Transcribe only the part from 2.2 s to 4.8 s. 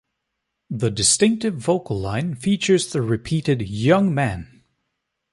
features the repeated Young man!